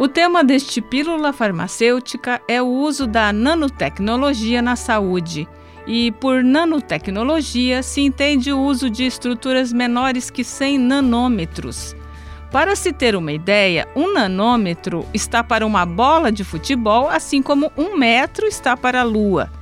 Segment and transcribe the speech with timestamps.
[0.00, 5.46] O tema deste Pílula Farmacêutica é o uso da nanotecnologia na saúde.
[5.86, 11.94] E por nanotecnologia se entende o uso de estruturas menores que 100 nanômetros.
[12.50, 17.70] Para se ter uma ideia, um nanômetro está para uma bola de futebol, assim como
[17.76, 19.52] um metro está para a Lua.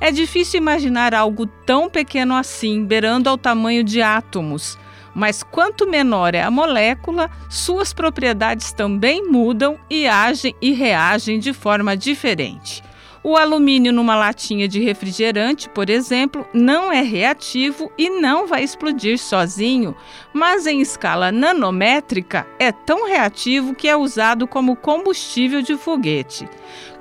[0.00, 4.76] É difícil imaginar algo tão pequeno assim, beirando ao tamanho de átomos
[5.16, 11.54] mas quanto menor é a molécula, suas propriedades também mudam e agem e reagem de
[11.54, 12.84] forma diferente.
[13.24, 19.18] O alumínio numa latinha de refrigerante, por exemplo, não é reativo e não vai explodir
[19.18, 19.96] sozinho,
[20.34, 26.46] mas em escala nanométrica é tão reativo que é usado como combustível de foguete.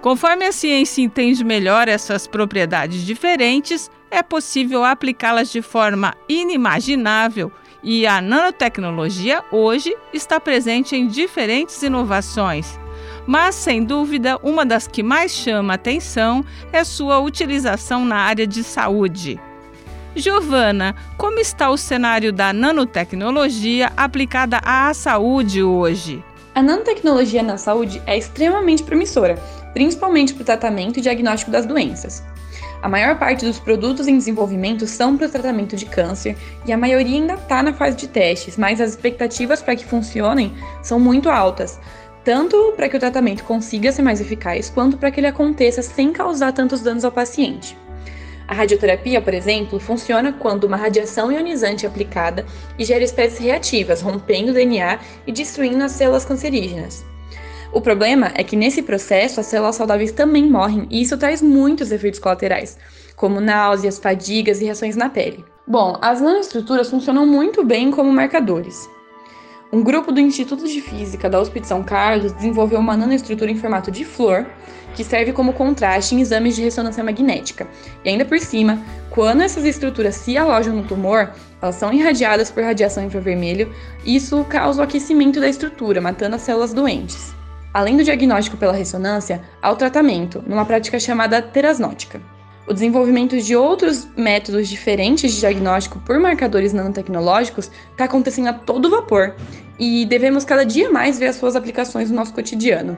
[0.02, 7.52] Conforme a ciência entende melhor essas propriedades diferentes, é possível aplicá-las de forma inimaginável
[7.84, 12.80] e a nanotecnologia hoje está presente em diferentes inovações.
[13.28, 18.64] Mas, sem dúvida, uma das que mais chama atenção é sua utilização na área de
[18.64, 19.40] saúde.
[20.16, 26.24] Giovana, como está o cenário da nanotecnologia aplicada à saúde hoje?
[26.54, 29.36] A nanotecnologia na saúde é extremamente promissora,
[29.74, 32.24] principalmente para o tratamento e diagnóstico das doenças.
[32.86, 36.78] A maior parte dos produtos em desenvolvimento são para o tratamento de câncer e a
[36.78, 41.28] maioria ainda está na fase de testes, mas as expectativas para que funcionem são muito
[41.28, 41.80] altas,
[42.24, 46.14] tanto para que o tratamento consiga ser mais eficaz, quanto para que ele aconteça sem
[46.14, 47.76] causar tantos danos ao paciente.
[48.48, 52.46] A radioterapia, por exemplo, funciona quando uma radiação ionizante é aplicada
[52.78, 57.04] e gera espécies reativas, rompendo o DNA e destruindo as células cancerígenas.
[57.76, 61.92] O problema é que nesse processo as células saudáveis também morrem e isso traz muitos
[61.92, 62.78] efeitos colaterais,
[63.18, 65.44] como náuseas, fadigas e reações na pele.
[65.68, 68.90] Bom, as nanoestruturas funcionam muito bem como marcadores.
[69.74, 73.58] Um grupo do Instituto de Física da USP de São Carlos desenvolveu uma nanoestrutura em
[73.58, 74.46] formato de flor
[74.96, 77.68] que serve como contraste em exames de ressonância magnética.
[78.06, 81.30] E ainda por cima, quando essas estruturas se alojam no tumor,
[81.62, 83.70] elas são irradiadas por radiação infravermelho
[84.06, 87.36] e isso causa o aquecimento da estrutura, matando as células doentes.
[87.76, 92.22] Além do diagnóstico pela ressonância, há o tratamento, numa prática chamada terasnótica.
[92.66, 98.90] O desenvolvimento de outros métodos diferentes de diagnóstico por marcadores nanotecnológicos está acontecendo a todo
[98.90, 99.36] vapor
[99.78, 102.98] e devemos cada dia mais ver as suas aplicações no nosso cotidiano.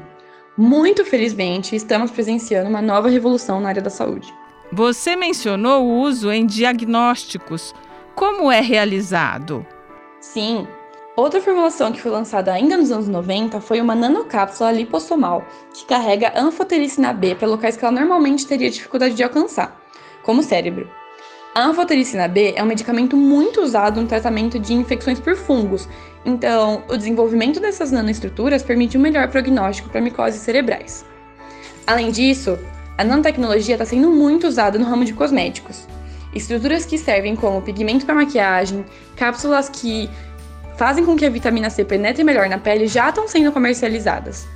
[0.55, 4.31] Muito felizmente, estamos presenciando uma nova revolução na área da saúde.
[4.71, 7.73] Você mencionou o uso em diagnósticos.
[8.13, 9.65] Como é realizado?
[10.21, 10.67] Sim,
[11.17, 16.31] Outra formulação que foi lançada ainda nos anos 90 foi uma nanocápsula lipossomal, que carrega
[16.35, 19.81] anfotericina B para locais que ela normalmente teria dificuldade de alcançar,
[20.21, 20.87] como o cérebro.
[21.55, 25.89] A anfotericina B é um medicamento muito usado no tratamento de infecções por fungos,
[26.23, 31.03] então o desenvolvimento dessas nanoestruturas permite um melhor prognóstico para micoses cerebrais.
[31.87, 32.59] Além disso,
[32.95, 35.87] a nanotecnologia está sendo muito usada no ramo de cosméticos.
[36.35, 38.85] Estruturas que servem como pigmento para maquiagem,
[39.15, 40.07] cápsulas que
[40.77, 44.47] fazem com que a vitamina C penetre melhor na pele já estão sendo comercializadas.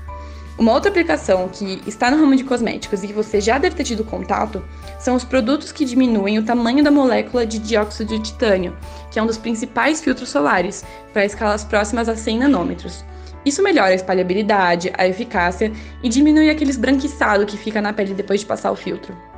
[0.58, 3.84] Uma outra aplicação que está no ramo de cosméticos e que você já deve ter
[3.84, 4.64] tido contato
[5.00, 8.78] são os produtos que diminuem o tamanho da molécula de dióxido de titânio,
[9.09, 13.03] que é um dos principais filtros solares, para escalas próximas a 100 nanômetros.
[13.44, 15.72] Isso melhora a espalhabilidade, a eficácia
[16.03, 19.31] e diminui aquele esbranquiçado que fica na pele depois de passar o filtro.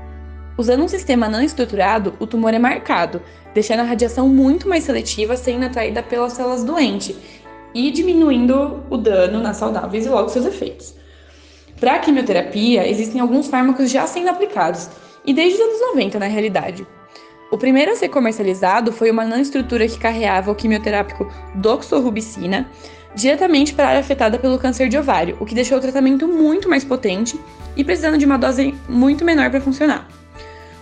[0.58, 3.22] Usando um sistema não estruturado, o tumor é marcado,
[3.54, 7.16] deixando a radiação muito mais seletiva, sendo atraída pelas células doentes
[7.74, 10.94] e diminuindo o dano nas saudáveis e logo seus efeitos.
[11.80, 14.90] Para a quimioterapia, existem alguns fármacos já sendo aplicados,
[15.26, 16.86] e desde os anos 90 na realidade.
[17.52, 22.70] O primeiro a ser comercializado foi uma nanoestrutura que carreava o quimioterápico doxorubicina
[23.16, 26.68] diretamente para a área afetada pelo câncer de ovário, o que deixou o tratamento muito
[26.68, 27.40] mais potente
[27.76, 30.08] e precisando de uma dose muito menor para funcionar.